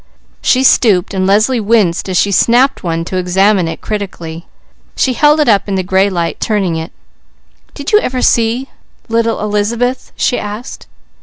She 0.41 0.63
stooped 0.63 1.13
and 1.13 1.27
Leslie 1.27 1.59
winced 1.59 2.09
as 2.09 2.17
she 2.17 2.31
snapped 2.31 2.81
one 2.83 3.05
to 3.05 3.17
examine 3.17 3.67
it 3.67 3.81
critically. 3.81 4.47
She 4.95 5.13
held 5.13 5.39
it 5.39 5.47
up 5.47 5.67
in 5.69 5.75
the 5.75 5.83
gray 5.83 6.09
light, 6.09 6.39
turning 6.39 6.75
it. 6.75 6.91
"Did 7.75 7.91
you 7.91 7.99
ever 7.99 8.23
see 8.23 8.67
little 9.09 9.39
Elizabeth?" 9.39 10.11
she 10.15 10.39
asked. 10.39 10.87